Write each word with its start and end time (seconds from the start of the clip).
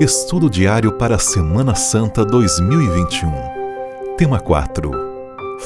Estudo 0.00 0.50
diário 0.50 0.90
para 0.90 1.14
a 1.14 1.20
Semana 1.20 1.76
Santa 1.76 2.24
2021. 2.24 3.30
Tema 4.18 4.40
4. 4.40 4.90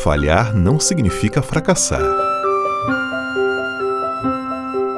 Falhar 0.02 0.54
não 0.54 0.78
significa 0.78 1.40
fracassar. 1.40 2.02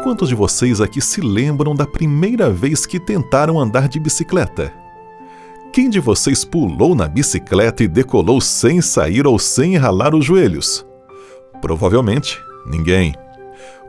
Quantos 0.03 0.29
de 0.29 0.35
vocês 0.35 0.81
aqui 0.81 1.01
se 1.01 1.21
lembram 1.21 1.77
da 1.77 1.87
primeira 1.87 2.51
vez 2.51 2.85
que 2.85 2.99
tentaram 2.99 3.61
andar 3.61 3.89
de 3.89 4.01
bicicleta? 4.01 4.75
Quem 5.73 5.89
de 5.89 6.01
vocês 6.01 6.45
pulou 6.45 6.97
na 6.97 7.07
bicicleta 7.07 7.85
e 7.85 7.89
decolou 7.89 8.41
sem 8.41 8.81
sair 8.81 9.29
ou 9.29 9.39
sem 9.39 9.77
ralar 9.77 10.13
os 10.13 10.25
joelhos? 10.25 10.85
Provavelmente 11.61 12.37
ninguém. 12.67 13.15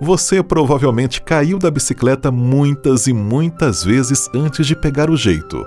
Você 0.03 0.41
provavelmente 0.41 1.21
caiu 1.21 1.59
da 1.59 1.69
bicicleta 1.69 2.31
muitas 2.31 3.05
e 3.05 3.13
muitas 3.13 3.83
vezes 3.83 4.27
antes 4.33 4.65
de 4.65 4.75
pegar 4.75 5.11
o 5.11 5.15
jeito. 5.15 5.63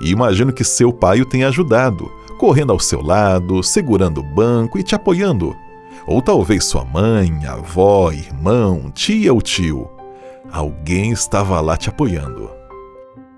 E 0.00 0.10
imagino 0.10 0.52
que 0.52 0.64
seu 0.64 0.92
pai 0.92 1.20
o 1.20 1.24
tenha 1.24 1.46
ajudado, 1.46 2.10
correndo 2.36 2.72
ao 2.72 2.80
seu 2.80 3.00
lado, 3.00 3.62
segurando 3.62 4.22
o 4.22 4.34
banco 4.34 4.76
e 4.76 4.82
te 4.82 4.96
apoiando. 4.96 5.54
Ou 6.04 6.20
talvez 6.20 6.64
sua 6.64 6.84
mãe, 6.84 7.46
avó, 7.46 8.10
irmão, 8.10 8.90
tia 8.92 9.32
ou 9.32 9.40
tio. 9.40 9.88
Alguém 10.50 11.12
estava 11.12 11.60
lá 11.60 11.76
te 11.76 11.88
apoiando. 11.88 12.50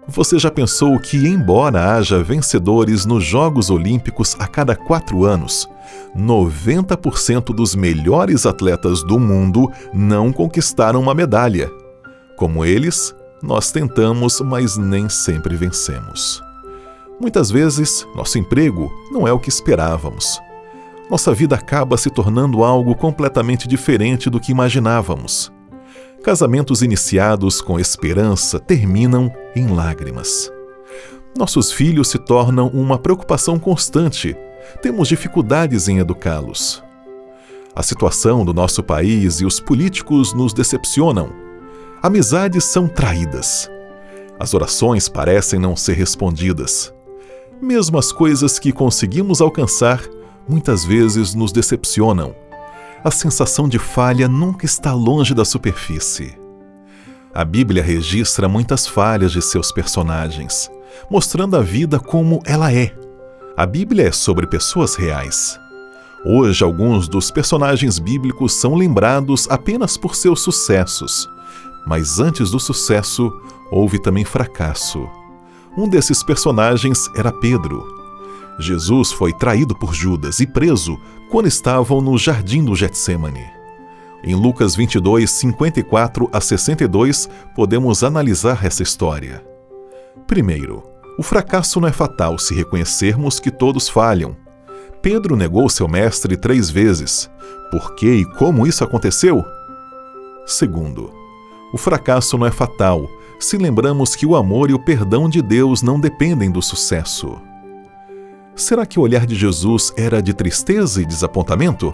Você 0.09 0.39
já 0.39 0.51
pensou 0.51 0.99
que, 0.99 1.19
embora 1.19 1.95
haja 1.95 2.23
vencedores 2.23 3.05
nos 3.05 3.23
Jogos 3.23 3.69
Olímpicos 3.69 4.35
a 4.39 4.47
cada 4.47 4.75
quatro 4.75 5.25
anos, 5.25 5.69
90% 6.17 7.55
dos 7.55 7.75
melhores 7.75 8.47
atletas 8.47 9.03
do 9.03 9.19
mundo 9.19 9.71
não 9.93 10.33
conquistaram 10.33 11.01
uma 11.01 11.15
medalha? 11.15 11.71
Como 12.37 12.65
eles, 12.65 13.15
nós 13.43 13.71
tentamos, 13.73 14.41
mas 14.41 14.77
nem 14.77 15.09
sempre 15.09 15.57
vencemos. 15.57 16.43
Muitas 17.21 17.51
vezes, 17.51 18.07
nosso 18.17 18.39
emprego 18.39 18.91
não 19.11 19.27
é 19.27 19.33
o 19.33 19.39
que 19.39 19.49
esperávamos. 19.49 20.41
Nossa 21.11 21.33
vida 21.35 21.55
acaba 21.55 21.97
se 21.97 22.11
tornando 22.11 22.65
algo 22.65 22.95
completamente 22.95 23.69
diferente 23.69 24.31
do 24.31 24.41
que 24.41 24.51
imaginávamos. 24.51 25.53
Casamentos 26.23 26.83
iniciados 26.83 27.61
com 27.61 27.79
esperança 27.79 28.59
terminam 28.59 29.31
em 29.55 29.67
lágrimas. 29.67 30.51
Nossos 31.37 31.73
filhos 31.73 32.09
se 32.09 32.19
tornam 32.19 32.69
uma 32.69 32.99
preocupação 32.99 33.59
constante. 33.59 34.37
Temos 34.81 35.09
dificuldades 35.09 35.89
em 35.89 35.99
educá-los. 35.99 36.83
A 37.75 37.83
situação 37.83 38.45
do 38.45 38.53
nosso 38.53 38.83
país 38.83 39.41
e 39.41 39.47
os 39.47 39.59
políticos 39.59 40.33
nos 40.35 40.53
decepcionam. 40.53 41.33
Amizades 42.03 42.65
são 42.65 42.87
traídas. 42.87 43.71
As 44.39 44.55
orações 44.55 45.09
parecem 45.09 45.59
não 45.59 45.77
ser 45.77 45.95
respondidas. 45.95 46.93
Mesmo 47.61 47.99
as 47.99 48.13
coisas 48.13 48.59
que 48.59 48.73
conseguimos 48.73 49.41
alcançar 49.41 50.01
muitas 50.49 50.85
vezes 50.85 51.35
nos 51.35 51.53
decepcionam 51.53 52.35
a 53.05 53.11
sensação 53.11 53.69
de 53.69 53.81
falha 53.81 54.29
nunca 54.29 54.65
está 54.65 54.93
longe 54.93 55.35
da 55.35 55.45
superfície. 55.45 56.39
A 57.35 57.45
Bíblia 57.45 57.83
registra 57.83 58.49
muitas 58.49 58.87
falhas 58.87 59.33
de 59.33 59.43
seus 59.43 59.73
personagens, 59.73 60.71
mostrando 61.11 61.57
a 61.57 61.61
vida 61.61 61.99
como 61.99 62.41
ela 62.47 62.73
é. 62.73 62.95
A 63.55 63.67
Bíblia 63.67 64.09
é 64.09 64.13
sobre 64.13 64.47
pessoas 64.47 64.95
reais. 64.95 65.61
Hoje, 66.25 66.65
alguns 66.65 67.07
dos 67.07 67.31
personagens 67.31 67.99
bíblicos 67.99 68.55
são 68.55 68.75
lembrados 68.75 69.47
apenas 69.51 69.95
por 69.99 70.17
seus 70.17 70.41
sucessos, 70.41 71.29
mas 71.87 72.19
antes 72.19 72.51
do 72.51 72.59
sucesso 72.59 73.31
houve 73.71 73.99
também 73.99 74.25
fracasso. 74.25 75.07
Um 75.77 75.87
desses 75.87 76.23
personagens 76.23 77.11
era 77.15 77.31
Pedro. 77.31 77.87
Jesus 78.59 79.13
foi 79.13 79.35
traído 79.35 79.75
por 79.75 79.93
Judas 79.93 80.41
e 80.41 80.47
preso 80.47 80.99
quando 81.31 81.47
estavam 81.47 82.01
no 82.01 82.17
jardim 82.17 82.65
do 82.65 82.75
Getsemane. 82.75 83.45
Em 84.25 84.35
Lucas 84.35 84.75
22, 84.75 85.31
54 85.31 86.31
a 86.33 86.41
62, 86.41 87.29
podemos 87.55 88.03
analisar 88.03 88.65
essa 88.65 88.83
história. 88.83 89.45
Primeiro, 90.27 90.92
o 91.19 91.23
fracasso 91.23 91.81
não 91.81 91.89
é 91.89 91.93
fatal 91.93 92.39
se 92.39 92.55
reconhecermos 92.55 93.39
que 93.39 93.51
todos 93.51 93.89
falham. 93.89 94.37
Pedro 95.01 95.37
negou 95.37 95.69
seu 95.69 95.89
mestre 95.89 96.37
três 96.37 96.71
vezes. 96.71 97.31
Por 97.71 97.95
que 97.95 98.13
e 98.13 98.25
como 98.25 98.67
isso 98.67 98.85
aconteceu? 98.85 99.45
Segundo, 100.47 101.13
o 101.73 101.79
fracasso 101.79 102.37
não 102.39 102.47
é 102.47 102.51
fatal 102.51 103.09
se 103.39 103.57
lembramos 103.57 104.15
que 104.15 104.25
o 104.25 104.37
amor 104.37 104.71
e 104.71 104.75
o 104.75 104.79
perdão 104.79 105.29
de 105.29 105.43
Deus 105.43 105.83
não 105.83 105.99
dependem 105.99 106.51
do 106.51 106.63
sucesso. 106.63 107.41
Será 108.55 108.87
que 108.87 109.01
o 109.01 109.03
olhar 109.03 109.27
de 109.27 109.35
Jesus 109.35 109.93
era 109.97 110.23
de 110.23 110.33
tristeza 110.33 111.03
e 111.03 111.07
desapontamento? 111.07 111.93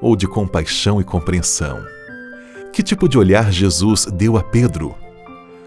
Ou 0.00 0.16
de 0.16 0.26
compaixão 0.26 1.00
e 1.00 1.04
compreensão? 1.04 1.80
Que 2.72 2.82
tipo 2.82 3.08
de 3.08 3.16
olhar 3.16 3.52
Jesus 3.52 4.06
deu 4.06 4.36
a 4.36 4.42
Pedro? 4.42 4.94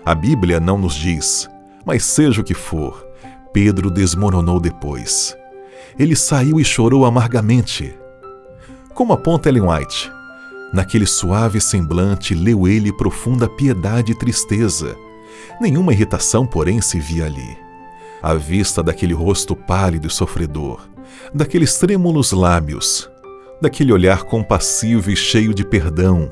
A 0.03 0.13
Bíblia 0.13 0.59
não 0.59 0.77
nos 0.77 0.95
diz, 0.95 1.47
mas 1.85 2.03
seja 2.03 2.41
o 2.41 2.43
que 2.43 2.53
for, 2.53 3.07
Pedro 3.53 3.89
desmoronou 3.89 4.59
depois. 4.59 5.35
Ele 5.97 6.15
saiu 6.15 6.59
e 6.59 6.65
chorou 6.65 7.05
amargamente. 7.05 7.95
Como 8.93 9.13
aponta 9.13 9.49
Ellen 9.49 9.63
White, 9.69 10.11
naquele 10.73 11.05
suave 11.05 11.61
semblante 11.61 12.33
leu 12.33 12.67
ele 12.67 12.91
profunda 12.91 13.47
piedade 13.47 14.11
e 14.11 14.17
tristeza. 14.17 14.95
Nenhuma 15.61 15.93
irritação, 15.93 16.45
porém, 16.45 16.81
se 16.81 16.99
via 16.99 17.25
ali 17.25 17.65
à 18.25 18.33
vista 18.33 18.81
daquele 18.81 19.13
rosto 19.13 19.55
pálido 19.55 20.07
e 20.07 20.09
sofredor, 20.09 20.89
daqueles 21.31 21.77
trêmulos 21.77 22.31
lábios, 22.31 23.07
daquele 23.61 23.93
olhar 23.93 24.23
compassivo 24.23 25.11
e 25.11 25.15
cheio 25.15 25.53
de 25.53 25.63
perdão, 25.63 26.31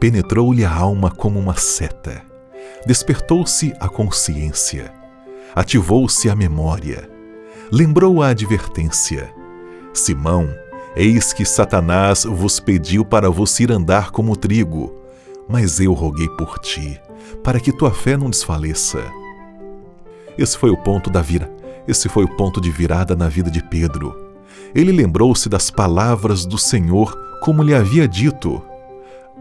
penetrou-lhe 0.00 0.64
a 0.64 0.72
alma 0.72 1.10
como 1.10 1.38
uma 1.38 1.56
seta. 1.56 2.22
Despertou-se 2.86 3.74
a 3.78 3.88
consciência, 3.88 4.92
ativou-se 5.54 6.30
a 6.30 6.34
memória, 6.34 7.10
lembrou 7.70 8.22
a 8.22 8.28
advertência. 8.28 9.32
Simão, 9.92 10.48
eis 10.96 11.32
que 11.32 11.44
Satanás 11.44 12.24
vos 12.24 12.58
pediu 12.58 13.04
para 13.04 13.30
vos 13.30 13.58
ir 13.60 13.70
andar 13.70 14.10
como 14.10 14.36
trigo, 14.36 14.94
mas 15.48 15.80
eu 15.80 15.92
roguei 15.92 16.28
por 16.30 16.58
ti, 16.58 17.00
para 17.44 17.60
que 17.60 17.72
tua 17.72 17.90
fé 17.90 18.16
não 18.16 18.30
desfaleça. 18.30 19.02
Esse 20.38 20.56
foi 20.56 20.70
o 20.70 20.76
ponto 20.76 21.10
da 21.10 21.20
vira. 21.20 21.52
Esse 21.86 22.08
foi 22.08 22.24
o 22.24 22.36
ponto 22.36 22.60
de 22.60 22.70
virada 22.70 23.16
na 23.16 23.28
vida 23.28 23.50
de 23.50 23.62
Pedro. 23.62 24.32
Ele 24.74 24.92
lembrou-se 24.92 25.48
das 25.48 25.70
palavras 25.70 26.46
do 26.46 26.56
Senhor, 26.56 27.14
como 27.42 27.62
lhe 27.62 27.74
havia 27.74 28.06
dito: 28.06 28.62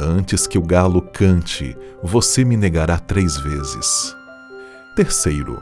Antes 0.02 0.48
que 0.48 0.58
o 0.58 0.62
galo 0.62 1.02
cante, 1.02 1.78
você 2.02 2.46
me 2.46 2.56
negará 2.56 2.98
três 2.98 3.38
vezes. 3.38 4.16
Terceiro, 4.96 5.62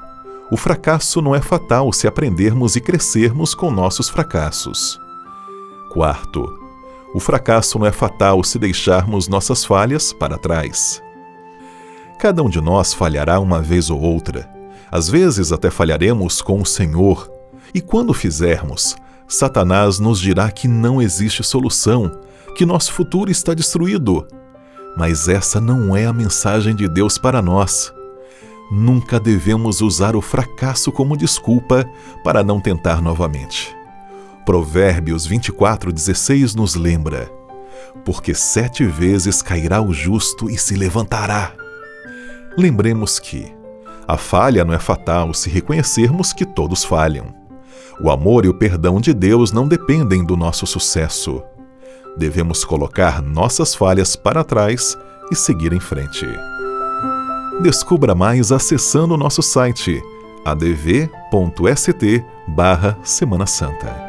o 0.51 0.55
fracasso 0.55 1.21
não 1.23 1.33
é 1.33 1.41
fatal 1.41 1.91
se 1.91 2.07
aprendermos 2.07 2.75
e 2.75 2.81
crescermos 2.81 3.55
com 3.55 3.71
nossos 3.71 4.09
fracassos. 4.09 4.99
Quarto, 5.91 6.47
o 7.15 7.19
fracasso 7.19 7.79
não 7.79 7.87
é 7.87 7.91
fatal 7.91 8.43
se 8.43 8.59
deixarmos 8.59 9.27
nossas 9.27 9.65
falhas 9.65 10.13
para 10.13 10.37
trás. 10.37 11.01
Cada 12.19 12.43
um 12.43 12.49
de 12.49 12.61
nós 12.61 12.93
falhará 12.93 13.39
uma 13.39 13.59
vez 13.59 13.89
ou 13.89 13.99
outra, 13.99 14.47
às 14.91 15.09
vezes 15.09 15.51
até 15.51 15.71
falharemos 15.71 16.43
com 16.43 16.61
o 16.61 16.65
Senhor, 16.65 17.27
e 17.73 17.81
quando 17.81 18.13
fizermos, 18.13 18.95
Satanás 19.27 19.99
nos 19.99 20.19
dirá 20.19 20.51
que 20.51 20.67
não 20.67 21.01
existe 21.01 21.43
solução, 21.43 22.19
que 22.57 22.65
nosso 22.65 22.91
futuro 22.91 23.29
está 23.29 23.53
destruído. 23.53 24.27
Mas 24.97 25.29
essa 25.29 25.61
não 25.61 25.95
é 25.95 26.07
a 26.07 26.11
mensagem 26.11 26.75
de 26.75 26.89
Deus 26.89 27.15
para 27.19 27.39
nós. 27.39 27.93
Nunca 28.71 29.19
devemos 29.19 29.79
usar 29.79 30.15
o 30.15 30.21
fracasso 30.21 30.91
como 30.91 31.15
desculpa 31.15 31.87
para 32.23 32.43
não 32.43 32.59
tentar 32.59 32.99
novamente. 32.99 33.75
Provérbios 34.43 35.27
24:16 35.27 36.55
nos 36.55 36.73
lembra: 36.73 37.31
Porque 38.03 38.33
sete 38.33 38.85
vezes 38.85 39.43
cairá 39.43 39.79
o 39.79 39.93
justo 39.93 40.49
e 40.49 40.57
se 40.57 40.75
levantará. 40.75 41.53
Lembremos 42.57 43.19
que 43.19 43.53
a 44.07 44.17
falha 44.17 44.65
não 44.65 44.73
é 44.73 44.79
fatal 44.79 45.31
se 45.31 45.47
reconhecermos 45.47 46.33
que 46.33 46.43
todos 46.43 46.83
falham. 46.83 47.27
O 48.01 48.09
amor 48.09 48.45
e 48.45 48.49
o 48.49 48.53
perdão 48.53 48.99
de 48.99 49.13
Deus 49.13 49.51
não 49.51 49.67
dependem 49.67 50.25
do 50.25 50.35
nosso 50.35 50.65
sucesso. 50.65 51.43
Devemos 52.17 52.65
colocar 52.65 53.21
nossas 53.21 53.75
falhas 53.75 54.15
para 54.15 54.43
trás 54.43 54.97
e 55.31 55.35
seguir 55.35 55.71
em 55.73 55.79
frente. 55.79 56.25
Descubra 57.61 58.15
mais 58.15 58.51
acessando 58.51 59.13
o 59.13 59.17
nosso 59.17 59.41
site 59.41 60.01
adv.st/semana 60.45 63.45
santa. 63.45 64.06